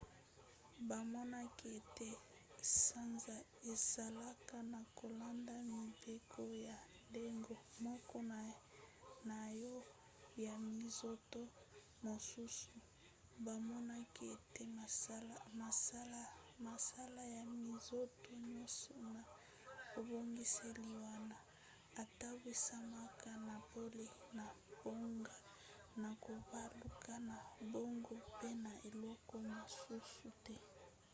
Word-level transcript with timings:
bamonaki 0.89 1.65
ete 1.79 2.09
sanza 2.83 3.35
esalaka 3.73 4.57
na 4.73 4.81
kolanda 4.97 5.53
mibeko 5.71 6.41
ya 6.67 6.77
ndenge 7.09 7.55
moko 7.85 8.15
na 9.29 9.37
oyo 9.51 9.75
ya 10.45 10.53
minzoto 10.67 11.41
mosusu: 12.05 12.71
bamonaki 13.45 14.23
ete 14.35 14.63
mosala 16.65 17.23
ya 17.35 17.43
minzoto 17.59 18.29
nyonso 18.51 18.91
na 19.13 19.23
ebongiseli 19.99 20.87
wana 21.03 21.37
etambwisamaka 22.01 23.29
na 23.47 23.55
pole 23.69 24.05
na 24.37 24.45
bango 24.81 25.35
na 26.01 26.09
kobaluka 26.23 27.13
na 27.29 27.37
bango 27.73 28.15
pe 28.37 28.49
na 28.63 28.71
eloko 28.89 29.33
mosusu 29.51 30.25
te 30.45 30.55